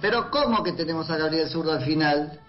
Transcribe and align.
Pero 0.00 0.30
¿cómo 0.30 0.62
que 0.62 0.72
tenemos 0.72 1.10
a 1.10 1.16
Gabriel 1.16 1.48
Zurdo 1.48 1.72
al 1.72 1.84
final? 1.84 2.40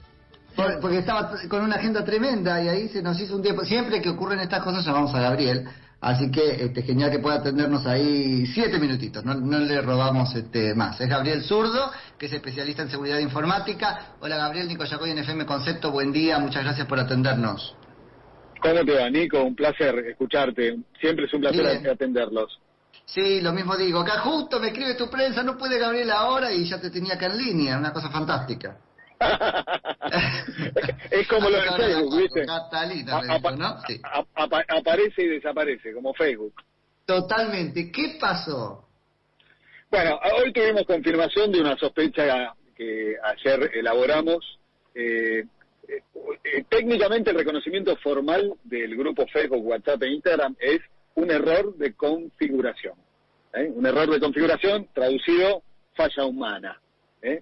porque 0.82 0.98
estaba 0.98 1.32
con 1.48 1.62
una 1.64 1.76
agenda 1.78 2.04
tremenda 2.04 2.62
y 2.62 2.68
ahí 2.68 2.90
se 2.90 3.02
nos 3.02 3.20
hizo 3.20 3.36
un 3.36 3.42
tiempo. 3.42 3.64
Siempre 3.64 4.02
que 4.02 4.10
ocurren 4.10 4.40
estas 4.40 4.62
cosas 4.62 4.86
llamamos 4.86 5.14
a 5.16 5.22
Gabriel. 5.22 5.66
Así 6.02 6.32
que 6.32 6.66
este, 6.66 6.82
genial 6.82 7.12
que 7.12 7.20
pueda 7.20 7.38
atendernos 7.38 7.86
ahí 7.86 8.48
siete 8.48 8.80
minutitos, 8.80 9.24
no, 9.24 9.36
le 9.36 9.82
robamos 9.82 10.34
este, 10.36 10.74
más. 10.74 11.00
Es 11.00 11.08
Gabriel 11.08 11.44
Zurdo, 11.44 11.92
que 12.18 12.26
es 12.26 12.34
especialista 12.34 12.82
en 12.82 12.90
seguridad 12.90 13.20
informática. 13.20 14.16
Hola 14.20 14.36
Gabriel, 14.36 14.68
Nico 14.68 14.84
Yacoy 14.84 15.12
en 15.12 15.20
FM 15.20 15.46
Concepto, 15.46 15.92
buen 15.92 16.12
día, 16.12 16.40
muchas 16.40 16.64
gracias 16.64 16.88
por 16.88 17.00
atendernos. 17.00 17.76
¿Cómo 18.62 18.84
te 18.84 18.96
va, 18.96 19.10
Nico? 19.12 19.44
Un 19.44 19.56
placer 19.56 19.96
escucharte. 20.08 20.78
Siempre 21.00 21.26
es 21.26 21.34
un 21.36 21.42
placer 21.42 21.88
atenderlos. 21.88 22.60
Sí, 23.14 23.42
lo 23.42 23.52
mismo 23.52 23.76
digo. 23.76 24.00
Acá 24.00 24.20
justo 24.20 24.58
me 24.60 24.68
escribe 24.68 24.96
tu 24.96 25.10
prensa, 25.10 25.44
no 25.44 25.58
puede 25.58 25.78
Gabriel 25.78 26.12
ahora 26.12 26.52
y 26.54 26.64
ya 26.64 26.80
te 26.80 26.90
tenía 26.90 27.16
acá 27.16 27.26
en 27.26 27.38
línea, 27.38 27.78
una 27.78 27.92
cosa 27.92 28.10
fantástica. 28.10 28.78
es 31.12 31.28
como 31.28 31.50
lo 31.50 31.58
de 31.58 31.72
Facebook, 31.72 32.18
¿viste? 32.18 32.46
aparece 34.70 35.24
y 35.24 35.28
desaparece, 35.28 35.94
como 35.94 36.14
Facebook. 36.14 36.54
Totalmente. 37.06 37.92
¿Qué 37.92 38.18
pasó? 38.18 38.88
Bueno, 39.90 40.18
hoy 40.38 40.54
tuvimos 40.54 40.84
confirmación 40.84 41.52
de 41.52 41.60
una 41.60 41.76
sospecha 41.78 42.56
que 42.78 43.16
ayer 43.22 43.72
elaboramos. 43.74 44.58
Eh, 44.96 45.44
eh, 45.90 46.02
eh, 46.46 46.64
técnicamente 46.70 47.32
el 47.32 47.38
reconocimiento 47.38 47.94
formal 47.98 48.54
del 48.64 48.96
grupo 48.96 49.28
Facebook, 49.28 49.66
WhatsApp 49.66 50.02
e 50.04 50.14
Instagram 50.14 50.56
es 50.62 50.80
un 51.16 51.32
error 51.32 51.76
de 51.78 51.94
configuración. 51.94 52.96
Un 53.54 53.86
error 53.86 54.10
de 54.10 54.20
configuración 54.20 54.88
traducido 54.94 55.64
falla 55.94 56.26
humana. 56.26 56.80
¿eh? 57.22 57.42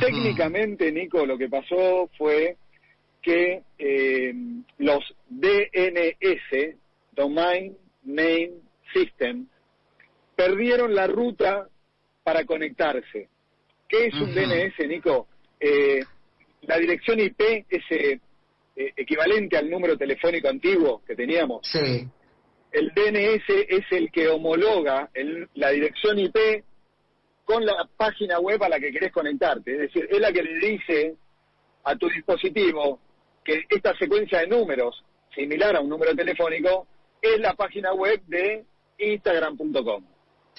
Técnicamente, 0.00 0.90
Nico, 0.92 1.26
lo 1.26 1.36
que 1.36 1.48
pasó 1.48 2.08
fue 2.16 2.56
que 3.20 3.62
eh, 3.78 4.34
los 4.78 5.04
DNS, 5.28 6.76
Domain 7.12 7.76
Name 8.04 8.52
System, 8.92 9.46
perdieron 10.36 10.94
la 10.94 11.06
ruta 11.06 11.68
para 12.22 12.44
conectarse. 12.44 13.28
¿Qué 13.88 14.06
es 14.06 14.14
un 14.14 14.34
DNS, 14.34 14.86
Nico? 14.86 15.26
Eh, 15.58 16.00
la 16.62 16.78
dirección 16.78 17.18
IP 17.18 17.40
es 17.68 17.82
eh, 17.90 18.20
equivalente 18.96 19.56
al 19.56 19.68
número 19.68 19.96
telefónico 19.96 20.48
antiguo 20.48 21.02
que 21.04 21.16
teníamos. 21.16 21.66
Sí. 21.66 22.06
El 22.70 22.92
DNS 22.94 23.44
es 23.68 23.84
el 23.90 24.10
que 24.10 24.28
homologa 24.28 25.08
la 25.54 25.70
dirección 25.70 26.18
IP 26.18 26.64
con 27.44 27.64
la 27.64 27.88
página 27.96 28.38
web 28.40 28.62
a 28.62 28.68
la 28.68 28.78
que 28.78 28.92
querés 28.92 29.10
conectarte. 29.10 29.72
Es 29.72 29.78
decir, 29.78 30.06
es 30.10 30.20
la 30.20 30.30
que 30.30 30.42
le 30.42 30.58
dice 30.58 31.16
a 31.84 31.96
tu 31.96 32.08
dispositivo 32.08 33.00
que 33.42 33.64
esta 33.70 33.96
secuencia 33.96 34.40
de 34.40 34.48
números, 34.48 35.02
similar 35.34 35.76
a 35.76 35.80
un 35.80 35.88
número 35.88 36.14
telefónico, 36.14 36.86
es 37.22 37.40
la 37.40 37.54
página 37.54 37.94
web 37.94 38.20
de 38.26 38.64
instagram.com. 38.98 40.04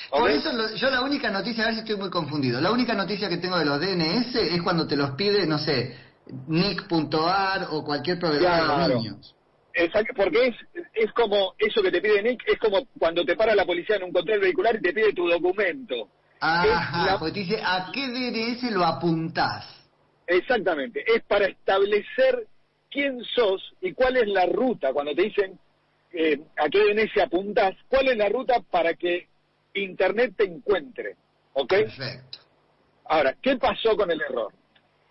Por 0.09 0.31
eso 0.31 0.49
yo 0.75 0.89
la 0.89 1.01
única 1.01 1.29
noticia, 1.29 1.63
a 1.63 1.67
ver 1.67 1.75
si 1.75 1.81
estoy 1.81 1.97
muy 1.97 2.09
confundido, 2.09 2.59
la 2.59 2.71
única 2.71 2.95
noticia 2.95 3.29
que 3.29 3.37
tengo 3.37 3.59
de 3.59 3.65
los 3.65 3.79
DNS 3.79 4.35
es 4.35 4.61
cuando 4.63 4.87
te 4.87 4.95
los 4.95 5.11
pide, 5.11 5.45
no 5.45 5.59
sé, 5.59 5.95
nick.ar 6.47 7.67
o 7.71 7.83
cualquier 7.83 8.17
proveedor 8.17 8.87
de 8.87 8.95
niños. 8.95 9.35
Exacto, 9.73 10.13
porque 10.15 10.47
es, 10.47 10.55
es 10.93 11.11
como 11.13 11.53
eso 11.57 11.81
que 11.81 11.91
te 11.91 12.01
pide 12.01 12.21
Nick, 12.23 12.43
es 12.47 12.57
como 12.59 12.85
cuando 12.97 13.23
te 13.23 13.35
para 13.35 13.55
la 13.55 13.65
policía 13.65 13.97
en 13.97 14.03
un 14.03 14.11
control 14.11 14.39
vehicular 14.39 14.75
y 14.75 14.81
te 14.81 14.93
pide 14.93 15.13
tu 15.13 15.27
documento. 15.27 16.09
Ajá, 16.39 17.17
pues 17.19 17.33
dice, 17.33 17.59
¿a 17.63 17.91
qué 17.93 18.07
DNS 18.07 18.71
lo 18.71 18.85
apuntás? 18.85 19.65
Exactamente, 20.25 21.03
es 21.07 21.23
para 21.23 21.45
establecer 21.45 22.47
quién 22.89 23.23
sos 23.23 23.73
y 23.81 23.93
cuál 23.93 24.17
es 24.17 24.27
la 24.27 24.45
ruta, 24.45 24.93
cuando 24.93 25.13
te 25.13 25.23
dicen 25.23 25.59
eh, 26.11 26.39
a 26.57 26.69
qué 26.69 26.79
DNS 26.79 27.23
apuntás, 27.23 27.75
cuál 27.87 28.09
es 28.09 28.17
la 28.17 28.29
ruta 28.29 28.61
para 28.69 28.93
que 28.93 29.27
Internet 29.73 30.33
te 30.37 30.45
encuentre, 30.45 31.15
¿ok? 31.53 31.69
Perfecto. 31.69 32.39
Ahora, 33.05 33.35
¿qué 33.41 33.57
pasó 33.57 33.95
con 33.95 34.11
el 34.11 34.21
error? 34.21 34.53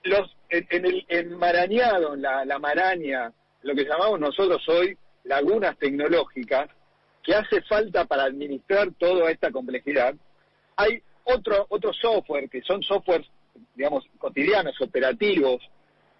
Los, 0.04 0.30
en, 0.48 0.86
el 0.86 1.04
enmarañado, 1.08 2.16
la, 2.16 2.44
la 2.44 2.58
maraña, 2.58 3.32
lo 3.62 3.74
que 3.74 3.84
llamamos 3.84 4.20
nosotros 4.20 4.62
hoy 4.68 4.96
lagunas 5.24 5.76
tecnológicas, 5.78 6.70
que 7.22 7.34
hace 7.34 7.60
falta 7.62 8.06
para 8.06 8.24
administrar 8.24 8.92
toda 8.98 9.30
esta 9.30 9.50
complejidad, 9.50 10.14
hay 10.76 11.02
otro, 11.24 11.66
otro 11.68 11.92
software, 11.92 12.48
que 12.48 12.62
son 12.62 12.82
softwares, 12.82 13.26
digamos, 13.74 14.04
cotidianos, 14.18 14.80
operativos, 14.80 15.60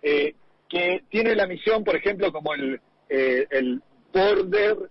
eh, 0.02 0.34
que 0.68 1.04
tiene 1.08 1.34
la 1.34 1.46
misión, 1.46 1.82
por 1.82 1.96
ejemplo, 1.96 2.30
como 2.32 2.52
el, 2.54 2.80
eh, 3.08 3.46
el 3.50 3.82
Border... 4.12 4.90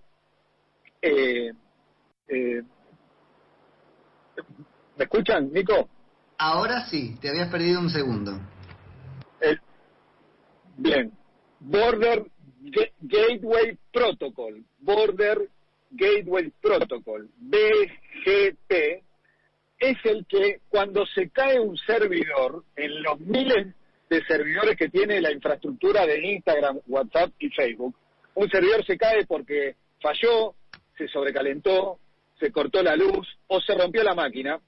Eh, 1.00 1.52
¿Me 4.96 5.04
escuchan, 5.04 5.52
Nico? 5.52 5.88
Ahora 6.38 6.86
sí, 6.86 7.16
te 7.20 7.28
habías 7.28 7.48
perdido 7.48 7.80
un 7.80 7.88
segundo. 7.88 8.40
bien, 10.76 11.12
Border 11.60 12.26
Gateway 13.00 13.78
Protocol, 13.92 14.64
Border 14.80 15.48
Gateway 15.90 16.52
Protocol, 16.60 17.28
BGP, 17.38 19.02
es 19.78 19.96
el 20.04 20.26
que 20.26 20.60
cuando 20.68 21.06
se 21.06 21.30
cae 21.30 21.60
un 21.60 21.76
servidor 21.76 22.64
en 22.76 23.02
los 23.02 23.20
miles 23.20 23.74
de 24.10 24.24
servidores 24.24 24.76
que 24.76 24.88
tiene 24.88 25.20
la 25.20 25.32
infraestructura 25.32 26.04
de 26.06 26.32
Instagram, 26.34 26.80
WhatsApp 26.86 27.32
y 27.38 27.48
Facebook, 27.50 27.94
un 28.34 28.48
servidor 28.50 28.84
se 28.84 28.96
cae 28.96 29.24
porque 29.26 29.76
falló, 30.00 30.54
se 30.96 31.08
sobrecalentó, 31.08 31.98
se 32.40 32.50
cortó 32.50 32.82
la 32.82 32.96
luz 32.96 33.26
o 33.46 33.60
se 33.60 33.74
rompió 33.74 34.02
la 34.02 34.14
máquina, 34.14 34.60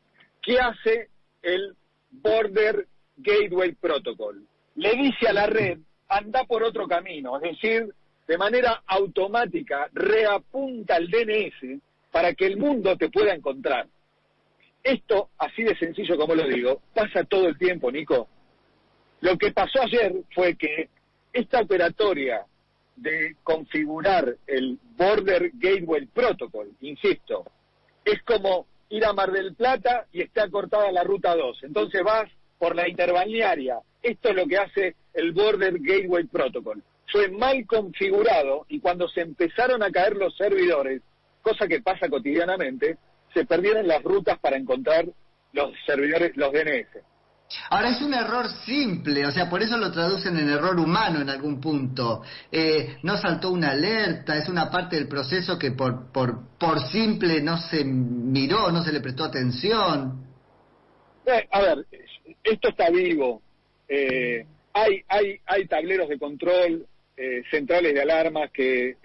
¿qué 0.42 0.58
hace 0.58 1.08
el 1.42 1.74
Border 2.10 2.86
Gateway 3.16 3.72
Protocol? 3.72 4.44
Le 4.76 4.94
dice 4.94 5.28
a 5.28 5.32
la 5.32 5.46
red, 5.46 5.78
anda 6.10 6.44
por 6.44 6.62
otro 6.62 6.86
camino, 6.86 7.36
es 7.36 7.52
decir, 7.52 7.94
de 8.26 8.36
manera 8.36 8.82
automática 8.86 9.88
reapunta 9.92 10.96
el 10.96 11.08
DNS 11.08 11.80
para 12.10 12.34
que 12.34 12.46
el 12.46 12.56
mundo 12.56 12.96
te 12.96 13.08
pueda 13.08 13.32
encontrar. 13.32 13.86
Esto, 14.82 15.30
así 15.38 15.62
de 15.62 15.76
sencillo 15.76 16.16
como 16.16 16.34
lo 16.34 16.46
digo, 16.46 16.82
pasa 16.94 17.24
todo 17.24 17.46
el 17.48 17.56
tiempo, 17.56 17.90
Nico. 17.90 18.28
Lo 19.20 19.38
que 19.38 19.52
pasó 19.52 19.82
ayer 19.82 20.14
fue 20.34 20.56
que 20.56 20.88
esta 21.32 21.60
operatoria 21.60 22.44
de 22.96 23.36
configurar 23.44 24.36
el 24.46 24.78
Border 24.96 25.52
Gateway 25.54 26.06
Protocol, 26.06 26.70
insisto, 26.80 27.44
es 28.04 28.22
como 28.22 28.66
ir 28.88 29.04
a 29.04 29.12
Mar 29.12 29.30
del 29.30 29.54
Plata 29.54 30.06
y 30.12 30.22
está 30.22 30.50
cortada 30.50 30.90
la 30.90 31.04
ruta 31.04 31.36
2. 31.36 31.64
Entonces 31.64 32.02
vas 32.02 32.28
por 32.58 32.74
la 32.74 32.88
interbalnearia. 32.88 33.78
Esto 34.02 34.30
es 34.30 34.34
lo 34.34 34.46
que 34.46 34.58
hace 34.58 34.96
el 35.14 35.32
Border 35.32 35.78
Gateway 35.78 36.24
Protocol. 36.24 36.82
Fue 37.10 37.28
mal 37.28 37.66
configurado 37.66 38.66
y 38.68 38.80
cuando 38.80 39.08
se 39.08 39.22
empezaron 39.22 39.82
a 39.82 39.90
caer 39.90 40.16
los 40.16 40.36
servidores, 40.36 41.02
cosa 41.42 41.66
que 41.66 41.80
pasa 41.80 42.08
cotidianamente, 42.08 42.98
se 43.34 43.44
perdieron 43.44 43.86
las 43.86 44.02
rutas 44.02 44.38
para 44.38 44.56
encontrar 44.56 45.06
los 45.52 45.72
servidores, 45.86 46.36
los 46.36 46.52
DNS. 46.52 47.04
Ahora 47.70 47.90
es 47.90 48.00
un 48.00 48.14
error 48.14 48.48
simple, 48.64 49.26
o 49.26 49.32
sea, 49.32 49.50
por 49.50 49.60
eso 49.60 49.76
lo 49.76 49.90
traducen 49.90 50.36
en 50.36 50.48
error 50.48 50.78
humano 50.78 51.20
en 51.20 51.28
algún 51.28 51.60
punto. 51.60 52.22
Eh, 52.50 52.98
no 53.02 53.16
saltó 53.16 53.50
una 53.50 53.70
alerta, 53.70 54.36
es 54.36 54.48
una 54.48 54.70
parte 54.70 54.96
del 54.96 55.08
proceso 55.08 55.58
que 55.58 55.72
por, 55.72 56.12
por, 56.12 56.56
por 56.58 56.86
simple 56.88 57.40
no 57.42 57.58
se 57.58 57.84
miró, 57.84 58.70
no 58.70 58.82
se 58.82 58.92
le 58.92 59.00
prestó 59.00 59.24
atención. 59.24 60.24
Eh, 61.26 61.48
a 61.50 61.60
ver, 61.60 61.86
esto 62.44 62.68
está 62.68 62.88
vivo. 62.90 63.42
Eh, 63.88 64.46
hay, 64.72 65.02
hay, 65.08 65.40
hay 65.46 65.66
tableros 65.66 66.08
de 66.08 66.18
control, 66.18 66.86
centrales 67.50 67.92
de 67.92 68.00
alarmas 68.00 68.50
que 68.50 68.96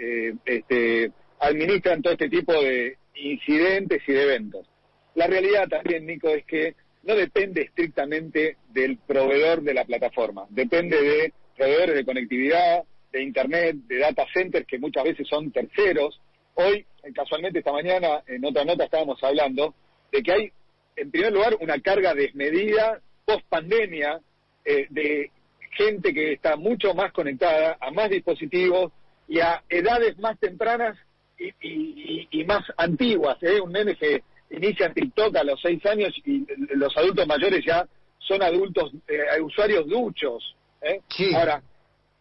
este, 0.45 1.11
administran 1.39 2.01
todo 2.01 2.13
este 2.13 2.29
tipo 2.29 2.53
de 2.53 2.97
incidentes 3.15 4.01
y 4.07 4.13
de 4.13 4.23
eventos. 4.23 4.67
La 5.15 5.27
realidad 5.27 5.67
también, 5.67 6.05
Nico, 6.05 6.29
es 6.29 6.45
que 6.45 6.75
no 7.03 7.15
depende 7.15 7.61
estrictamente 7.61 8.57
del 8.69 8.97
proveedor 8.97 9.61
de 9.61 9.73
la 9.73 9.85
plataforma, 9.85 10.45
depende 10.49 11.01
de 11.01 11.33
proveedores 11.55 11.95
de 11.95 12.05
conectividad, 12.05 12.83
de 13.11 13.23
Internet, 13.23 13.77
de 13.87 13.99
data 13.99 14.25
centers 14.33 14.67
que 14.67 14.77
muchas 14.77 15.05
veces 15.05 15.27
son 15.27 15.51
terceros. 15.51 16.19
Hoy, 16.55 16.85
casualmente 17.13 17.59
esta 17.59 17.71
mañana, 17.71 18.23
en 18.27 18.43
otra 18.43 18.65
nota 18.65 18.85
estábamos 18.85 19.23
hablando 19.23 19.73
de 20.11 20.21
que 20.21 20.31
hay, 20.31 20.51
en 20.97 21.11
primer 21.11 21.31
lugar, 21.31 21.55
una 21.61 21.79
carga 21.79 22.13
desmedida 22.13 22.99
post 23.25 23.45
pandemia 23.47 24.19
eh, 24.65 24.87
de 24.89 25.31
gente 25.75 26.13
que 26.13 26.33
está 26.33 26.55
mucho 26.55 26.93
más 26.93 27.11
conectada 27.11 27.77
a 27.79 27.91
más 27.91 28.09
dispositivos 28.09 28.91
y 29.27 29.39
a 29.39 29.63
edades 29.69 30.17
más 30.19 30.39
tempranas 30.39 30.97
y, 31.37 32.43
más 32.45 32.63
antiguas. 32.77 33.37
¿eh? 33.41 33.59
Un 33.59 33.71
nene 33.71 33.95
que 33.95 34.23
inicia 34.51 34.93
TikTok 34.93 35.35
a 35.35 35.43
los 35.43 35.59
seis 35.61 35.85
años 35.85 36.13
y 36.25 36.45
los 36.75 36.95
adultos 36.95 37.27
mayores 37.27 37.63
ya 37.65 37.87
son 38.19 38.41
adultos, 38.41 38.91
eh, 39.07 39.41
usuarios 39.41 39.87
duchos. 39.87 40.55
¿eh? 40.81 41.01
Ahora, 41.35 41.61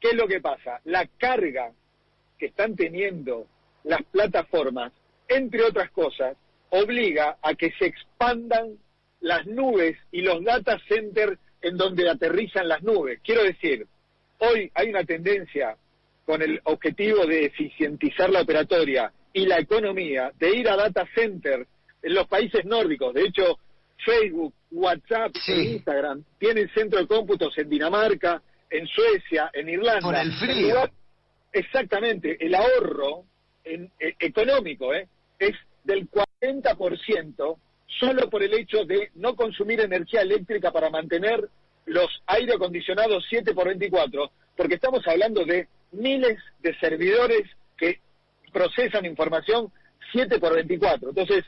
¿qué 0.01 0.09
es 0.09 0.15
lo 0.15 0.27
que 0.27 0.41
pasa? 0.41 0.81
La 0.85 1.07
carga 1.19 1.71
que 2.39 2.47
están 2.47 2.75
teniendo 2.75 3.47
las 3.85 4.03
plataformas, 4.05 4.93
entre 5.29 5.63
otras 5.63 5.91
cosas, 5.91 6.37
obliga 6.71 7.37
a 7.43 7.55
que 7.55 7.71
se 7.79 7.87
expandan 7.87 8.79
las 9.21 9.47
nubes 9.47 9.97
y 10.11 10.23
los 10.23 10.43
data 10.43 10.79
centers 10.89 11.39
en 11.65 11.79
donde 11.79 12.09
aterrizan 12.09 12.69
las 12.69 12.83
nubes. 12.83 13.21
Quiero 13.25 13.43
decir, 13.43 13.87
hoy 14.39 14.71
hay 14.75 14.91
una 14.91 15.03
tendencia 15.05 15.77
con 16.27 16.43
el 16.43 16.61
objetivo 16.65 17.25
de 17.27 17.47
eficientizar 17.47 18.29
la 18.29 18.43
operatoria 18.43 19.11
y 19.33 19.47
la 19.47 19.59
economía 19.59 20.31
de 20.39 20.57
ir 20.57 20.69
a 20.69 20.77
data 20.77 21.09
centers 21.15 21.67
en 22.03 22.15
los 22.15 22.29
países 22.29 22.67
nórdicos. 22.67 23.15
De 23.15 23.23
hecho, 23.23 23.59
Facebook, 24.05 24.53
WhatsApp 24.73 25.35
e 25.49 25.63
Instagram 25.63 26.23
tienen 26.39 26.69
centro 26.75 27.01
de 27.01 27.07
cómputos 27.07 27.57
en 27.57 27.71
Dinamarca, 27.71 28.43
en 28.69 28.87
Suecia, 28.87 29.51
en 29.55 29.71
Irlanda. 29.71 30.03
Por 30.03 30.17
el 30.17 30.33
frío. 30.33 30.91
exactamente, 31.51 32.37
el 32.45 32.55
ahorro 32.55 33.25
en, 33.65 33.91
eh, 33.99 34.15
económico 34.19 34.93
¿eh? 34.93 35.09
es 35.39 35.55
del 35.83 36.11
40% 36.11 37.57
solo 37.99 38.29
por 38.31 38.43
el 38.43 38.55
hecho 38.55 38.85
de 38.85 39.11
no 39.15 39.37
consumir 39.37 39.81
energía 39.81 40.23
eléctrica 40.23 40.73
para 40.73 40.91
mantener 40.91 41.49
los 41.87 42.09
aire 42.27 42.55
acondicionados 42.55 43.25
7 43.29 43.55
por 43.55 43.69
24, 43.69 44.31
porque 44.57 44.75
estamos 44.75 45.07
hablando 45.07 45.45
de 45.45 45.69
miles 45.93 46.39
de 46.61 46.75
servidores 46.79 47.43
que 47.77 48.01
procesan 48.53 49.05
información 49.05 49.71
7 50.13 50.39
por 50.39 50.55
24. 50.55 51.11
Entonces, 51.11 51.45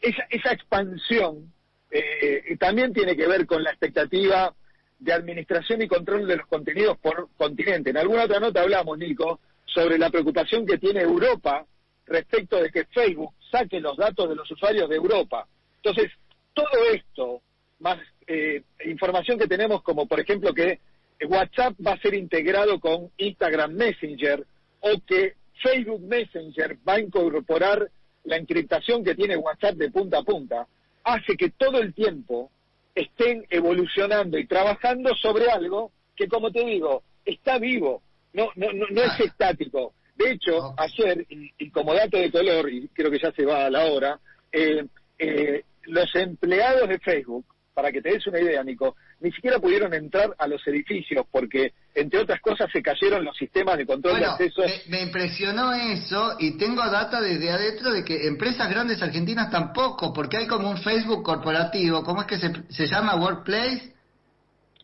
esa, 0.00 0.26
esa 0.30 0.52
expansión 0.52 1.52
eh, 1.90 2.56
también 2.58 2.92
tiene 2.92 3.16
que 3.16 3.26
ver 3.26 3.46
con 3.46 3.62
la 3.62 3.70
expectativa 3.70 4.54
de 4.98 5.12
administración 5.12 5.82
y 5.82 5.88
control 5.88 6.26
de 6.26 6.36
los 6.36 6.46
contenidos 6.46 6.98
por 6.98 7.28
continente. 7.36 7.90
En 7.90 7.98
alguna 7.98 8.24
otra 8.24 8.40
nota 8.40 8.62
hablamos, 8.62 8.98
Nico, 8.98 9.40
sobre 9.64 9.98
la 9.98 10.10
preocupación 10.10 10.66
que 10.66 10.78
tiene 10.78 11.02
Europa 11.02 11.64
respecto 12.06 12.60
de 12.60 12.70
que 12.70 12.84
Facebook 12.86 13.34
saque 13.50 13.80
los 13.80 13.96
datos 13.96 14.28
de 14.28 14.36
los 14.36 14.50
usuarios 14.50 14.88
de 14.88 14.96
Europa. 14.96 15.46
Entonces, 15.86 16.12
todo 16.52 16.84
esto, 16.92 17.42
más 17.78 17.98
eh, 18.26 18.62
información 18.86 19.38
que 19.38 19.46
tenemos 19.46 19.82
como, 19.82 20.06
por 20.06 20.18
ejemplo, 20.18 20.52
que 20.52 20.80
WhatsApp 21.28 21.74
va 21.86 21.92
a 21.92 22.00
ser 22.00 22.14
integrado 22.14 22.80
con 22.80 23.10
Instagram 23.18 23.72
Messenger 23.72 24.44
o 24.80 24.90
que 25.06 25.34
Facebook 25.62 26.02
Messenger 26.02 26.76
va 26.86 26.94
a 26.94 27.00
incorporar 27.00 27.88
la 28.24 28.36
encriptación 28.36 29.04
que 29.04 29.14
tiene 29.14 29.36
WhatsApp 29.36 29.76
de 29.76 29.92
punta 29.92 30.18
a 30.18 30.22
punta, 30.24 30.66
hace 31.04 31.36
que 31.36 31.50
todo 31.50 31.78
el 31.78 31.94
tiempo 31.94 32.50
estén 32.92 33.46
evolucionando 33.48 34.38
y 34.38 34.46
trabajando 34.48 35.14
sobre 35.14 35.48
algo 35.48 35.92
que, 36.16 36.26
como 36.26 36.50
te 36.50 36.64
digo, 36.64 37.04
está 37.24 37.58
vivo, 37.58 38.02
no, 38.32 38.48
no, 38.56 38.72
no, 38.72 39.02
es 39.02 39.20
estático. 39.20 39.94
De 40.16 40.32
hecho, 40.32 40.74
ayer, 40.76 41.24
y, 41.28 41.70
como 41.70 41.94
dato 41.94 42.18
de 42.18 42.32
color, 42.32 42.72
y 42.72 42.88
creo 42.88 43.08
que 43.08 43.20
ya 43.20 43.30
se 43.30 43.44
va 43.44 43.66
a 43.66 43.70
la 43.70 43.84
hora, 43.84 44.18
eh, 44.50 44.84
eh, 45.18 45.62
los 45.86 46.14
empleados 46.14 46.88
de 46.88 46.98
Facebook, 46.98 47.46
para 47.74 47.92
que 47.92 48.00
te 48.00 48.10
des 48.10 48.26
una 48.26 48.40
idea, 48.40 48.64
Nico, 48.64 48.96
ni 49.20 49.30
siquiera 49.32 49.58
pudieron 49.58 49.92
entrar 49.92 50.34
a 50.38 50.48
los 50.48 50.66
edificios 50.66 51.26
porque, 51.30 51.74
entre 51.94 52.20
otras 52.20 52.40
cosas, 52.40 52.70
se 52.72 52.80
cayeron 52.80 53.22
los 53.22 53.36
sistemas 53.36 53.76
de 53.76 53.84
control 53.84 54.18
de 54.18 54.24
acceso. 54.24 54.62
Me, 54.88 55.02
impresionó 55.02 55.74
eso 55.74 56.36
y 56.38 56.56
tengo 56.56 56.82
data 56.88 57.20
desde 57.20 57.50
adentro 57.50 57.92
de 57.92 58.02
que 58.02 58.26
empresas 58.28 58.70
grandes 58.70 59.02
argentinas 59.02 59.50
tampoco, 59.50 60.12
porque 60.14 60.38
hay 60.38 60.46
como 60.46 60.70
un 60.70 60.78
Facebook 60.78 61.22
corporativo, 61.22 62.02
¿cómo 62.02 62.22
es 62.22 62.26
que 62.26 62.38
se, 62.38 62.50
se 62.70 62.86
llama 62.86 63.16
Workplace? 63.16 63.92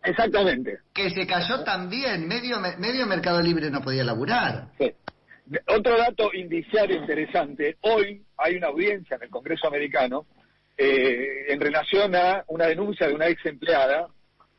Exactamente. 0.05 0.81
Que 0.93 1.11
se 1.11 1.27
cayó 1.27 1.65
también, 1.65 2.29
medio, 2.29 2.59
medio 2.79 3.07
Mercado 3.07 3.41
Libre 3.41 3.71
no 3.71 3.81
podía 3.81 4.05
laburar. 4.05 4.69
Sí. 4.79 4.93
Otro 5.69 5.97
dato 5.97 6.31
indiciario 6.35 6.97
interesante, 6.97 7.77
hoy 7.81 8.23
hay 8.37 8.57
una 8.57 8.69
audiencia 8.69 9.17
en 9.17 9.25
el 9.25 9.31
Congreso 9.31 9.67
americano 9.67 10.27
eh, 10.85 11.53
en 11.53 11.61
relación 11.61 12.15
a 12.17 12.45
una 12.49 12.67
denuncia 12.67 13.07
de 13.07 13.15
una 13.15 13.29
ex 13.29 13.47
empleada 13.47 14.09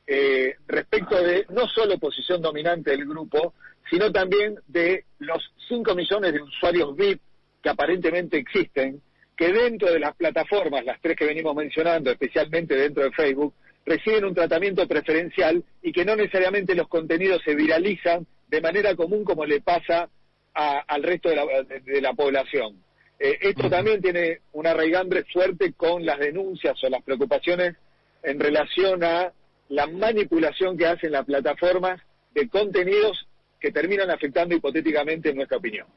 eh, 0.08 0.56
respecto 0.68 1.22
de 1.22 1.46
no 1.50 1.68
solo 1.68 1.98
posición 1.98 2.42
dominante 2.42 2.92
del 2.92 3.06
grupo, 3.06 3.54
sino 3.90 4.10
también 4.10 4.56
de 4.68 5.04
los 5.20 5.54
5 5.68 5.94
millones 5.96 6.32
de 6.32 6.42
usuarios 6.42 6.96
VIP 6.96 7.20
que 7.62 7.70
aparentemente 7.70 8.38
existen, 8.38 9.02
que 9.36 9.52
dentro 9.52 9.92
de 9.92 10.00
las 10.00 10.16
plataformas, 10.16 10.86
las 10.86 11.02
tres 11.02 11.18
que 11.18 11.26
venimos 11.26 11.54
mencionando, 11.56 12.12
especialmente 12.12 12.74
dentro 12.76 13.04
de 13.04 13.12
Facebook, 13.12 13.54
reciben 13.86 14.24
un 14.24 14.34
tratamiento 14.34 14.88
preferencial 14.88 15.62
y 15.82 15.92
que 15.92 16.06
no 16.06 16.16
necesariamente 16.16 16.74
los 16.74 16.88
contenidos 16.88 17.42
se 17.44 17.54
viralizan 17.54 18.26
de 18.48 18.62
manera 18.62 18.96
común 18.96 19.26
como 19.26 19.46
le 19.46 19.60
pasa 19.60 20.10
al 20.54 21.04
resto 21.04 21.30
de 21.30 22.02
la, 22.02 22.14
población. 22.14 22.82
Eh, 23.24 23.40
esto 23.40 23.70
también 23.70 24.02
tiene 24.02 24.42
una 24.52 24.74
raigambre 24.74 25.24
fuerte 25.32 25.72
con 25.78 26.06
las 26.06 26.20
denuncias 26.20 26.76
o 26.84 26.90
las 26.90 27.02
preocupaciones 27.04 27.78
en 28.22 28.38
relación 28.38 29.02
a 29.02 29.32
la 29.70 29.88
manipulación 29.88 30.78
que 30.78 30.88
hacen 30.88 31.14
las 31.14 31.26
plataformas 31.26 32.02
de 32.34 32.50
contenidos 32.50 33.26
que 33.62 33.72
terminan 33.72 34.12
afectando 34.12 34.54
hipotéticamente 34.54 35.30
en 35.30 35.38
nuestra 35.38 35.58
opinión. 35.58 35.88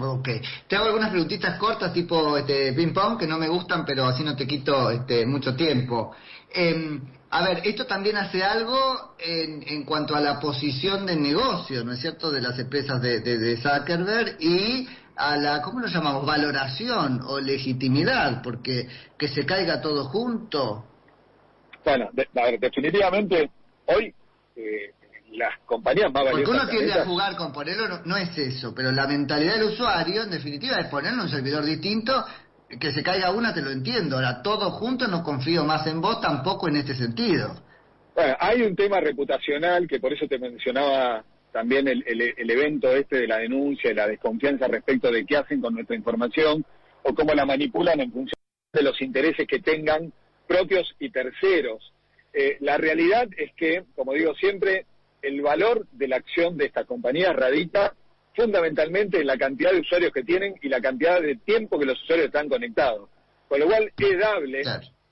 Ok. 0.00 0.28
Te 0.66 0.74
hago 0.74 0.86
algunas 0.86 1.10
preguntitas 1.10 1.56
cortas, 1.56 1.92
tipo 1.92 2.36
este, 2.36 2.72
ping 2.72 2.92
pong, 2.92 3.16
que 3.16 3.28
no 3.28 3.38
me 3.38 3.46
gustan, 3.48 3.84
pero 3.86 4.04
así 4.04 4.24
no 4.24 4.34
te 4.34 4.44
quito 4.44 4.90
este, 4.90 5.24
mucho 5.24 5.54
tiempo. 5.54 6.16
Em, 6.52 7.00
a 7.30 7.44
ver, 7.44 7.60
esto 7.64 7.86
también 7.86 8.16
hace 8.16 8.42
algo 8.42 9.14
en, 9.20 9.62
en, 9.68 9.84
cuanto 9.84 10.16
a 10.16 10.20
la 10.20 10.40
posición 10.40 11.06
de 11.06 11.14
negocio, 11.14 11.84
¿no 11.84 11.92
es 11.92 12.00
cierto?, 12.00 12.32
de 12.32 12.40
las 12.40 12.58
empresas 12.58 13.00
de, 13.00 13.20
de, 13.20 13.56
Zuckerberg 13.56 14.36
y 14.40 14.88
a 15.16 15.36
la, 15.36 15.62
¿cómo 15.62 15.80
lo 15.80 15.86
llamamos?, 15.86 16.26
valoración 16.26 17.20
o 17.26 17.40
legitimidad, 17.40 18.42
porque 18.42 18.88
que 19.18 19.28
se 19.28 19.44
caiga 19.46 19.80
todo 19.80 20.04
junto. 20.04 20.84
Bueno, 21.84 22.10
a 22.10 22.42
ver, 22.42 22.60
definitivamente 22.60 23.50
hoy 23.86 24.12
eh, 24.56 24.92
las 25.32 25.58
compañías 25.64 26.12
más 26.12 26.24
valiosas... 26.24 26.44
Porque 26.44 26.50
uno 26.50 26.68
tiende 26.68 26.92
a 26.92 27.04
jugar 27.04 27.36
con 27.36 27.52
ponerlo, 27.52 28.00
no, 28.04 28.16
es 28.16 28.36
eso, 28.36 28.74
pero 28.74 28.92
la 28.92 29.06
mentalidad 29.06 29.54
del 29.54 29.72
usuario, 29.72 30.22
en 30.22 30.30
definitiva, 30.30 30.78
es 30.78 30.88
ponerlo 30.88 31.20
en 31.20 31.24
un 31.26 31.30
servidor 31.30 31.64
distinto 31.64 32.24
que 32.80 32.92
se 32.92 33.02
caiga 33.02 33.30
una 33.30 33.54
te 33.54 33.62
lo 33.62 33.70
entiendo, 33.70 34.16
ahora 34.16 34.42
todo 34.42 34.72
junto 34.72 35.06
no 35.06 35.22
confío 35.22 35.64
más 35.64 35.86
en 35.86 36.00
vos 36.00 36.20
tampoco 36.20 36.68
en 36.68 36.76
este 36.76 36.94
sentido. 36.94 37.54
Bueno, 38.14 38.34
hay 38.40 38.62
un 38.62 38.74
tema 38.74 38.98
reputacional 38.98 39.86
que 39.86 40.00
por 40.00 40.12
eso 40.12 40.26
te 40.26 40.38
mencionaba 40.38 41.22
también 41.56 41.88
el, 41.88 42.04
el, 42.06 42.50
evento 42.50 42.94
este 42.94 43.20
de 43.20 43.26
la 43.26 43.38
denuncia 43.38 43.90
y 43.90 43.94
la 43.94 44.06
desconfianza 44.06 44.68
respecto 44.68 45.10
de 45.10 45.24
qué 45.24 45.38
hacen 45.38 45.62
con 45.62 45.72
nuestra 45.72 45.96
información 45.96 46.62
o 47.02 47.14
cómo 47.14 47.32
la 47.32 47.46
manipulan 47.46 47.98
en 47.98 48.12
función 48.12 48.38
de 48.74 48.82
los 48.82 49.00
intereses 49.00 49.48
que 49.48 49.60
tengan 49.60 50.12
propios 50.46 50.94
y 50.98 51.08
terceros. 51.08 51.94
Eh, 52.34 52.58
la 52.60 52.76
realidad 52.76 53.26
es 53.38 53.54
que, 53.54 53.84
como 53.94 54.12
digo 54.12 54.34
siempre, 54.34 54.84
el 55.22 55.40
valor 55.40 55.86
de 55.92 56.08
la 56.08 56.16
acción 56.16 56.58
de 56.58 56.66
esta 56.66 56.84
compañía 56.84 57.32
radica 57.32 57.94
fundamentalmente 58.34 59.22
en 59.22 59.26
la 59.26 59.38
cantidad 59.38 59.72
de 59.72 59.80
usuarios 59.80 60.12
que 60.12 60.24
tienen 60.24 60.56
y 60.60 60.68
la 60.68 60.82
cantidad 60.82 61.22
de 61.22 61.36
tiempo 61.36 61.78
que 61.78 61.86
los 61.86 62.02
usuarios 62.02 62.26
están 62.26 62.50
conectados. 62.50 63.08
Con 63.48 63.60
lo 63.60 63.66
cual 63.66 63.90
es 63.96 64.18
dable 64.18 64.60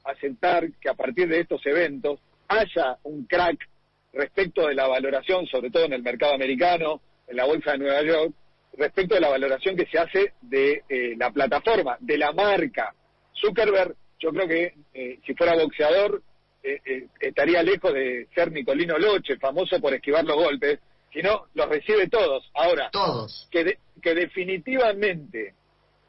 aceptar 0.05 0.71
que 0.79 0.91
a 0.91 0.95
partir 0.95 1.27
de 1.27 1.41
estos 1.41 1.65
eventos 1.65 2.21
haya 2.49 2.99
un 3.05 3.25
crack 3.25 3.67
respecto 4.15 4.67
de 4.67 4.75
la 4.75 4.87
valoración, 4.87 5.47
sobre 5.47 5.71
todo 5.71 5.85
en 5.85 5.93
el 5.93 6.03
mercado 6.03 6.35
americano, 6.35 7.01
en 7.27 7.37
la 7.37 7.45
Bolsa 7.45 7.73
de 7.73 7.79
Nueva 7.79 8.03
York, 8.03 8.33
respecto 8.77 9.15
de 9.15 9.21
la 9.21 9.29
valoración 9.29 9.77
que 9.77 9.87
se 9.87 9.99
hace 9.99 10.33
de 10.41 10.83
eh, 10.89 11.15
la 11.17 11.31
plataforma, 11.31 11.97
de 12.01 12.19
la 12.19 12.33
marca. 12.33 12.95
Zuckerberg, 13.41 13.95
yo 14.21 14.31
creo 14.31 14.49
que 14.49 14.75
eh, 14.95 15.19
si 15.27 15.35
fuera 15.35 15.55
boxeador, 15.55 16.23
eh, 16.63 17.09
estaría 17.21 17.63
lejos 17.63 17.93
de 17.93 18.27
ser 18.35 18.51
Nicolino 18.51 18.97
Loche, 18.99 19.37
famoso 19.37 19.81
por 19.81 19.93
esquivar 19.93 20.25
los 20.25 20.37
golpes, 20.37 20.79
sino 21.13 21.47
los 21.55 21.69
recibe 21.69 22.09
todos. 22.09 22.51
Ahora, 22.55 22.91
todos. 22.91 23.49
Que, 23.51 23.79
que 24.01 24.15
definitivamente, 24.15 25.55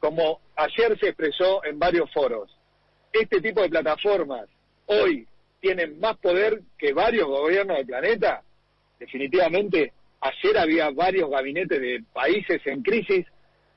como 0.00 0.40
ayer 0.56 0.98
se 0.98 1.08
expresó 1.08 1.64
en 1.64 1.78
varios 1.78 2.10
foros, 2.12 2.50
este 3.12 3.40
tipo 3.40 3.62
de 3.62 3.68
plataformas 3.68 4.48
hoy 4.86 5.26
tienen 5.66 5.98
más 5.98 6.16
poder 6.18 6.62
que 6.78 6.92
varios 6.92 7.26
gobiernos 7.26 7.76
del 7.78 7.86
planeta, 7.86 8.42
definitivamente 9.00 9.92
ayer 10.20 10.56
había 10.56 10.90
varios 10.90 11.28
gabinetes 11.28 11.80
de 11.80 12.04
países 12.12 12.60
en 12.66 12.82
crisis 12.82 13.26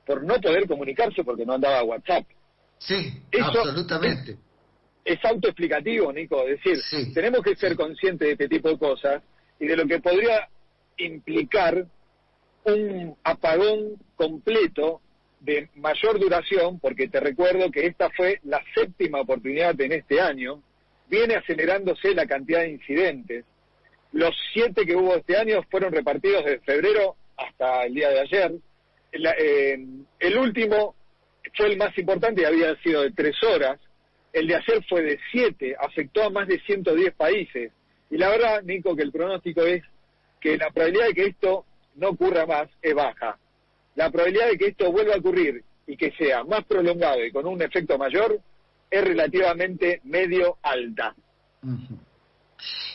por 0.05 0.23
no 0.23 0.39
poder 0.39 0.67
comunicarse 0.67 1.23
porque 1.23 1.47
no 1.47 1.53
andaba 1.53 1.83
WhatsApp. 1.83 2.25
Sí, 2.77 3.11
absolutamente. 3.41 4.37
Es, 5.03 5.17
autoexplicativo, 5.25 6.13
Nico, 6.13 6.47
es 6.47 6.61
decir, 6.63 7.11
tenemos 7.11 7.41
que 7.41 7.55
ser 7.55 7.75
conscientes 7.75 8.27
de 8.27 8.31
este 8.33 8.47
tipo 8.47 8.69
de 8.69 8.77
cosas 8.77 9.23
y 9.59 9.65
de 9.65 9.75
lo 9.75 9.87
que 9.87 9.99
podría 9.99 10.47
implicar 10.97 11.87
un 12.65 13.15
apagón 13.23 13.95
completo 14.15 15.01
de 15.39 15.69
mayor 15.75 16.19
duración, 16.19 16.79
porque 16.79 17.07
te 17.07 17.19
recuerdo 17.19 17.71
que 17.71 17.87
esta 17.87 18.11
fue 18.11 18.39
la 18.43 18.61
séptima 18.75 19.21
oportunidad 19.21 19.79
en 19.81 19.93
este 19.93 20.21
año 20.21 20.61
viene 21.09 21.35
acelerándose 21.35 22.13
la 22.13 22.25
cantidad 22.25 22.61
de 22.61 22.71
incidentes. 22.71 23.45
Los 24.11 24.35
siete 24.53 24.85
que 24.85 24.95
hubo 24.95 25.15
este 25.15 25.37
año 25.37 25.61
fueron 25.69 25.91
repartidos 25.91 26.45
de 26.45 26.59
febrero 26.59 27.15
hasta 27.37 27.83
el 27.85 27.93
día 27.93 28.09
de 28.09 28.19
ayer. 28.19 28.51
Eh, 29.11 29.77
el 30.19 30.37
último 30.37 30.95
fue 31.55 31.67
el 31.67 31.77
más 31.77 31.97
importante 31.97 32.41
y 32.41 32.45
había 32.45 32.75
sido 32.81 33.01
de 33.01 33.11
tres 33.11 33.35
horas. 33.43 33.79
El 34.31 34.47
de 34.47 34.55
ayer 34.55 34.83
fue 34.87 35.01
de 35.01 35.19
siete, 35.31 35.75
afectó 35.79 36.23
a 36.23 36.29
más 36.29 36.47
de 36.47 36.59
110 36.59 37.13
países. 37.15 37.71
Y 38.11 38.17
la 38.17 38.29
verdad, 38.29 38.63
Nico, 38.63 38.95
que 38.95 39.03
el 39.03 39.11
pronóstico 39.11 39.63
es 39.63 39.83
que 40.39 40.57
la 40.57 40.69
probabilidad 40.69 41.07
de 41.07 41.13
que 41.13 41.25
esto 41.25 41.65
no 41.95 42.09
ocurra 42.09 42.45
más 42.45 42.69
es 42.81 42.93
baja. 42.93 43.37
La 43.95 44.11
probabilidad 44.11 44.49
de 44.49 44.57
que 44.57 44.67
esto 44.67 44.91
vuelva 44.91 45.15
a 45.15 45.17
ocurrir 45.17 45.63
y 45.87 45.97
que 45.97 46.11
sea 46.11 46.43
más 46.43 46.63
prolongado 46.65 47.23
y 47.25 47.31
con 47.31 47.45
un 47.47 47.61
efecto 47.61 47.97
mayor 47.97 48.39
es 48.89 49.03
relativamente 49.03 50.01
medio 50.03 50.57
alta. 50.61 51.13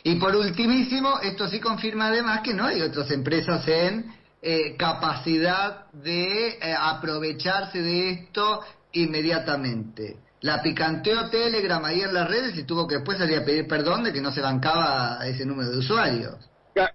Y 0.02 0.16
por 0.16 0.34
ultimísimo, 0.36 1.20
esto 1.22 1.48
sí 1.48 1.60
confirma 1.60 2.08
además 2.08 2.40
que 2.42 2.52
no 2.54 2.66
hay 2.66 2.82
otras 2.82 3.10
empresas 3.10 3.66
en 3.68 4.06
eh, 4.42 4.76
capacidad 4.76 5.90
de 5.92 6.48
eh, 6.48 6.74
aprovecharse 6.78 7.80
de 7.80 8.10
esto 8.10 8.60
inmediatamente. 8.92 10.16
La 10.42 10.62
picanteó 10.62 11.30
Telegram 11.30 11.82
ahí 11.82 12.02
en 12.02 12.12
las 12.12 12.28
redes 12.28 12.56
y 12.58 12.64
tuvo 12.64 12.86
que 12.86 12.96
después 12.96 13.16
salir 13.16 13.38
a 13.38 13.44
pedir 13.44 13.66
perdón 13.66 14.04
de 14.04 14.12
que 14.12 14.20
no 14.20 14.30
se 14.30 14.42
bancaba 14.42 15.26
ese 15.26 15.46
número 15.46 15.70
de 15.70 15.78
usuarios. 15.78 16.36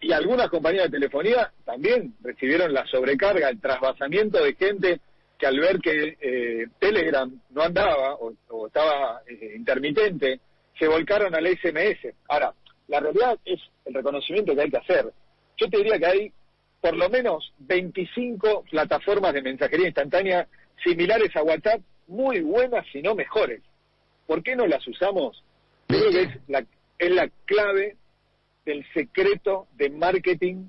Y 0.02 0.12
algunas 0.12 0.50
compañías 0.50 0.84
de 0.84 1.00
telefonía 1.00 1.52
también 1.66 2.14
recibieron 2.22 2.74
la 2.74 2.86
sobrecarga, 2.86 3.50
el 3.50 3.60
trasvasamiento 3.60 4.44
de 4.44 4.54
gente 4.54 5.02
que 5.40 5.48
al 5.48 5.58
ver 5.58 5.80
que 5.80 6.18
eh, 6.20 6.68
Telegram 6.80 7.32
no 7.52 7.62
andaba 7.64 8.16
o, 8.16 8.68
estaba 8.68 9.22
intermitente, 9.56 10.42
se 10.78 10.88
volcaron 10.88 11.34
al 11.34 11.48
SMS. 11.48 12.14
Ahora, 12.28 12.54
la 12.90 13.00
realidad 13.00 13.40
es 13.46 13.60
el 13.86 13.94
reconocimiento 13.94 14.54
que 14.54 14.62
hay 14.62 14.70
que 14.70 14.78
hacer. 14.78 15.14
Yo 15.58 15.70
te 15.70 15.78
diría 15.78 15.98
que 15.98 16.06
hay 16.06 16.34
por 16.82 16.96
lo 16.96 17.10
menos 17.10 17.54
25 17.60 18.66
plataformas 18.70 19.34
de 19.34 19.42
mensajería 19.42 19.88
instantánea 19.88 20.48
similares 20.84 21.34
a 21.36 21.44
WhatsApp, 21.44 21.82
muy 22.08 22.42
buenas 22.42 22.86
y 22.94 23.02
no 23.02 23.16
mejores. 23.16 23.62
¿Por 24.28 24.44
qué 24.44 24.56
no 24.56 24.68
las 24.68 24.86
usamos? 24.88 25.44
creo 25.88 26.12
que 26.12 26.22
es 26.22 26.30
la, 26.48 26.66
es 27.00 27.12
la 27.12 27.30
clave 27.46 27.98
del 28.66 28.86
secreto 28.94 29.68
de 29.76 29.90
marketing 29.90 30.66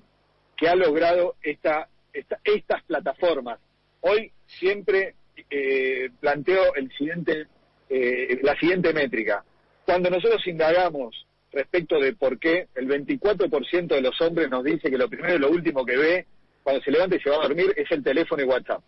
que 0.56 0.68
ha 0.68 0.74
logrado 0.74 1.36
esta, 1.42 1.88
estas 2.12 2.82
plataformas. 2.84 3.58
Hoy 4.00 4.32
siempre 4.58 5.14
eh, 5.50 6.10
planteo 6.20 6.74
el 6.74 6.90
siguiente, 6.92 7.46
eh, 7.88 8.38
la 8.42 8.58
siguiente 8.58 8.92
métrica. 8.92 9.44
Cuando 9.84 10.10
nosotros 10.10 10.46
indagamos 10.46 11.26
respecto 11.52 11.98
de 11.98 12.14
por 12.14 12.38
qué 12.38 12.68
el 12.74 12.88
24% 12.88 13.86
de 13.88 14.00
los 14.00 14.20
hombres 14.20 14.50
nos 14.50 14.64
dice 14.64 14.90
que 14.90 14.98
lo 14.98 15.08
primero 15.08 15.34
y 15.34 15.38
lo 15.38 15.50
último 15.50 15.84
que 15.84 15.96
ve 15.96 16.26
cuando 16.62 16.82
se 16.82 16.90
levanta 16.90 17.16
y 17.16 17.20
se 17.20 17.30
va 17.30 17.36
a 17.36 17.48
dormir 17.48 17.72
es 17.76 17.90
el 17.90 18.02
teléfono 18.02 18.42
y 18.42 18.46
WhatsApp. 18.46 18.82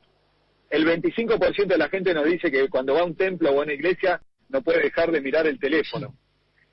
El 0.71 0.87
25% 0.87 1.67
de 1.67 1.79
la 1.79 1.89
gente 1.89 2.15
nos 2.15 2.25
dice 2.25 2.51
que 2.51 2.69
cuando 2.69 2.95
va 2.95 3.01
a 3.01 3.05
un 3.05 3.17
templo 3.17 3.51
o 3.51 3.61
a 3.61 3.65
una 3.65 3.73
iglesia 3.73 4.21
no 4.49 4.63
puede 4.63 4.83
dejar 4.83 5.11
de 5.11 5.21
mirar 5.21 5.47
el 5.47 5.59
teléfono. 5.59 6.15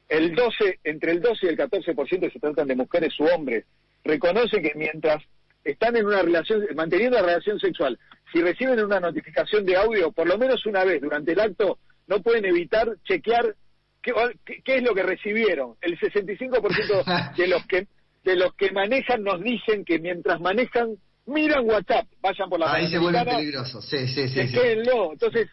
El 0.07 0.35
12, 0.35 0.79
entre 0.83 1.11
el 1.11 1.21
12 1.21 1.45
y 1.45 1.49
el 1.49 1.57
14% 1.57 2.31
se 2.31 2.39
tratan 2.39 2.67
de 2.67 2.75
mujeres 2.75 3.19
u 3.19 3.25
hombres. 3.25 3.65
Reconoce 4.03 4.61
que 4.61 4.73
mientras 4.75 5.23
están 5.63 5.95
en 5.95 6.05
una 6.05 6.21
relación, 6.21 6.65
manteniendo 6.75 7.17
la 7.17 7.25
relación 7.25 7.59
sexual, 7.59 7.99
si 8.31 8.41
reciben 8.41 8.83
una 8.83 8.99
notificación 8.99 9.65
de 9.65 9.75
audio, 9.75 10.11
por 10.11 10.27
lo 10.27 10.37
menos 10.37 10.65
una 10.65 10.83
vez 10.83 11.01
durante 11.01 11.33
el 11.33 11.39
acto, 11.39 11.79
no 12.07 12.21
pueden 12.21 12.45
evitar 12.45 12.95
chequear 13.03 13.55
¿Qué, 14.01 14.77
es 14.77 14.83
lo 14.83 14.93
que 14.93 15.03
recibieron? 15.03 15.75
El 15.81 15.99
65% 15.99 17.35
de 17.37 17.47
los 17.47 17.65
que 17.65 17.87
de 18.23 18.35
los 18.35 18.53
que 18.55 18.71
manejan 18.71 19.23
nos 19.23 19.41
dicen 19.41 19.85
que 19.85 19.97
mientras 19.97 20.39
manejan 20.41 20.97
miran 21.25 21.65
WhatsApp, 21.65 22.05
vayan 22.21 22.49
por 22.49 22.59
la 22.59 22.73
Ahí 22.73 22.89
se 22.89 22.99
vuelve 22.99 23.23
peligroso, 23.23 23.81
sí, 23.81 24.07
sí, 24.07 24.27
sí. 24.27 24.39
Entonces, 24.41 25.47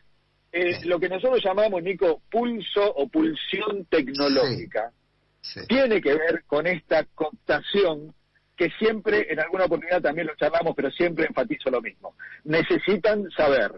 eh, 0.52 0.84
lo 0.84 0.98
que 0.98 1.08
nosotros 1.08 1.40
llamamos, 1.44 1.82
Nico, 1.82 2.22
pulso 2.30 2.82
o 2.96 3.08
pulsión 3.08 3.86
tecnológica, 3.88 4.90
tiene 5.68 6.00
que 6.00 6.14
ver 6.14 6.44
con 6.46 6.66
esta 6.66 7.04
cooptación 7.14 8.12
que 8.56 8.70
siempre, 8.78 9.26
en 9.30 9.40
alguna 9.40 9.66
oportunidad 9.66 10.00
también 10.00 10.26
lo 10.26 10.36
charlamos, 10.36 10.74
pero 10.74 10.90
siempre 10.90 11.26
enfatizo 11.26 11.70
lo 11.70 11.82
mismo. 11.82 12.14
Necesitan 12.44 13.30
saber, 13.30 13.72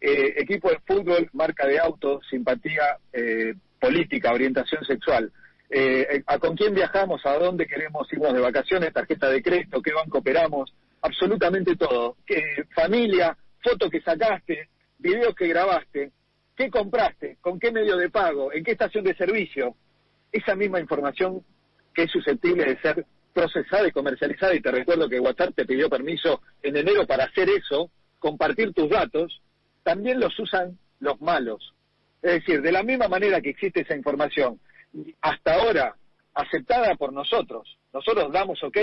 eh, 0.00 0.34
equipo 0.36 0.70
de 0.70 0.80
fútbol, 0.86 1.28
marca 1.32 1.66
de 1.66 1.78
auto, 1.78 2.20
simpatía, 2.28 2.96
eh, 3.12 3.54
política, 3.78 4.32
orientación 4.32 4.84
sexual, 4.84 5.30
eh, 5.68 6.22
a 6.26 6.38
con 6.38 6.56
quién 6.56 6.74
viajamos, 6.74 7.24
a 7.24 7.38
dónde 7.38 7.66
queremos 7.66 8.10
irnos 8.12 8.32
de 8.32 8.40
vacaciones, 8.40 8.92
tarjeta 8.92 9.28
de 9.28 9.42
crédito, 9.42 9.82
qué 9.82 9.92
banco 9.92 10.18
operamos, 10.18 10.72
absolutamente 11.02 11.76
todo. 11.76 12.16
¿Qué, 12.26 12.40
familia, 12.74 13.36
foto 13.62 13.88
que 13.90 14.00
sacaste, 14.00 14.68
videos 14.98 15.34
que 15.34 15.48
grabaste, 15.48 16.12
qué 16.56 16.70
compraste, 16.70 17.38
con 17.40 17.58
qué 17.58 17.72
medio 17.72 17.96
de 17.96 18.10
pago, 18.10 18.52
en 18.52 18.64
qué 18.64 18.72
estación 18.72 19.04
de 19.04 19.14
servicio. 19.14 19.74
Esa 20.30 20.54
misma 20.54 20.80
información 20.80 21.44
que 21.94 22.04
es 22.04 22.10
susceptible 22.10 22.64
de 22.64 22.80
ser 22.80 23.06
procesada 23.32 23.88
y 23.88 23.92
comercializada, 23.92 24.54
y 24.54 24.60
te 24.60 24.70
recuerdo 24.70 25.08
que 25.08 25.20
WhatsApp 25.20 25.54
te 25.54 25.64
pidió 25.64 25.88
permiso 25.88 26.42
en 26.62 26.76
enero 26.76 27.06
para 27.06 27.24
hacer 27.24 27.48
eso, 27.48 27.90
compartir 28.18 28.72
tus 28.72 28.88
datos, 28.90 29.40
también 29.82 30.20
los 30.20 30.38
usan 30.38 30.78
los 31.00 31.20
malos, 31.20 31.74
es 32.22 32.34
decir, 32.34 32.62
de 32.62 32.72
la 32.72 32.82
misma 32.82 33.08
manera 33.08 33.40
que 33.40 33.50
existe 33.50 33.80
esa 33.80 33.96
información, 33.96 34.60
hasta 35.20 35.54
ahora 35.54 35.96
aceptada 36.34 36.94
por 36.94 37.12
nosotros, 37.12 37.78
nosotros 37.92 38.32
damos 38.32 38.62
ok 38.62 38.78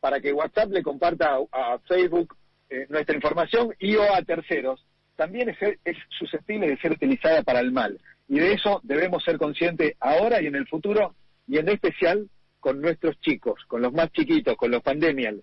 para 0.00 0.20
que 0.20 0.32
WhatsApp 0.32 0.70
le 0.70 0.82
comparta 0.82 1.38
a, 1.52 1.78
Facebook 1.86 2.36
eh, 2.68 2.86
nuestra 2.88 3.14
información 3.14 3.74
y 3.78 3.94
o 3.96 4.14
a 4.14 4.22
terceros, 4.22 4.84
también 5.16 5.48
es, 5.50 5.56
es 5.84 5.96
susceptible 6.18 6.68
de 6.68 6.76
ser 6.78 6.92
utilizada 6.92 7.42
para 7.42 7.60
el 7.60 7.70
mal. 7.70 8.00
Y 8.28 8.38
de 8.38 8.54
eso 8.54 8.80
debemos 8.82 9.22
ser 9.22 9.38
conscientes 9.38 9.94
ahora 10.00 10.42
y 10.42 10.46
en 10.46 10.56
el 10.56 10.66
futuro, 10.66 11.14
y 11.46 11.58
en 11.58 11.68
especial 11.68 12.28
con 12.62 12.80
nuestros 12.80 13.20
chicos, 13.20 13.60
con 13.66 13.82
los 13.82 13.92
más 13.92 14.12
chiquitos, 14.12 14.56
con 14.56 14.70
los 14.70 14.84
pandemials, 14.84 15.42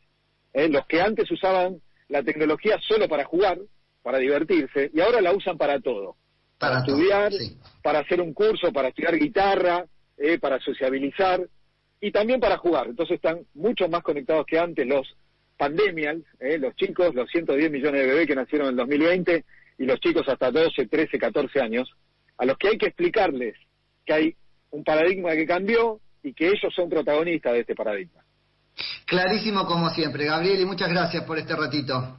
eh, 0.54 0.70
los 0.70 0.88
que 0.88 1.02
antes 1.02 1.30
usaban 1.30 1.82
la 2.08 2.24
tecnología 2.24 2.80
solo 2.80 3.10
para 3.10 3.26
jugar, 3.26 3.60
para 4.02 4.20
divertirse, 4.20 4.90
y 4.94 5.02
ahora 5.02 5.20
la 5.20 5.34
usan 5.34 5.58
para 5.58 5.82
todo. 5.82 6.16
Para, 6.58 6.80
estudiar, 6.80 7.34
para 7.84 8.00
hacer 8.00 8.22
un 8.22 8.34
curso, 8.34 8.72
para 8.72 8.88
estudiar 8.88 9.18
guitarra, 9.18 9.86
eh, 10.18 10.40
para 10.40 10.60
sociabilizar 10.60 11.42
y 12.00 12.12
también 12.12 12.40
para 12.40 12.58
jugar. 12.58 12.88
Entonces 12.88 13.18
están 13.18 13.42
mucho 13.54 13.90
más 13.90 14.02
conectados 14.02 14.46
que 14.46 14.58
antes 14.58 14.88
los 14.88 15.06
pandemials, 15.58 16.24
eh, 16.40 16.58
los 16.58 16.74
chicos, 16.78 17.14
los 17.14 17.30
110 17.30 17.70
millones 17.70 18.02
de 18.02 18.08
bebés 18.08 18.28
que 18.28 18.36
nacieron 18.36 18.68
en 18.68 18.72
el 18.72 18.78
2020 18.78 19.44
y 19.78 19.86
los 19.86 20.00
chicos 20.00 20.24
hasta 20.30 20.52
12, 20.52 20.88
13, 20.88 21.20
14 21.20 21.60
años, 21.60 21.90
a 22.38 22.46
los 22.46 22.58
que 22.58 22.70
hay 22.70 22.78
que 22.78 22.88
explicarles 22.88 23.56
que 24.06 24.14
hay 24.14 24.36
un 24.72 24.86
paradigma 24.86 25.34
que 25.34 25.46
cambió 25.46 26.00
y 26.24 26.34
que 26.34 26.48
ellos 26.48 26.74
son 26.76 26.90
protagonistas 26.90 27.54
de 27.54 27.60
este 27.62 27.76
paradigma. 27.76 28.24
Clarísimo 29.06 29.66
como 29.66 29.90
siempre, 29.90 30.26
Gabriel, 30.26 30.62
y 30.62 30.66
muchas 30.66 30.90
gracias 30.90 31.24
por 31.24 31.38
este 31.38 31.56
ratito. 31.56 32.18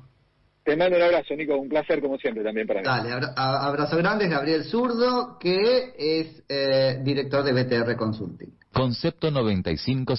Te 0.62 0.76
mando 0.76 0.96
un 0.96 1.02
abrazo, 1.02 1.34
Nico, 1.34 1.56
un 1.56 1.68
placer 1.68 2.00
como 2.00 2.18
siempre 2.18 2.44
también 2.44 2.66
para 2.66 2.80
mí. 2.80 2.86
Dale, 2.86 3.26
abrazo 3.36 3.96
grande, 3.96 4.28
Gabriel 4.28 4.64
Zurdo, 4.64 5.38
que 5.38 5.94
es 5.96 6.42
eh, 6.48 7.00
director 7.02 7.42
de 7.42 7.52
BTR 7.52 7.96
Consulting. 7.96 8.52
Concepto 8.72 9.30
95 9.30 10.16